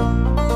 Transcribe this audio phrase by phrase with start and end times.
[0.00, 0.49] you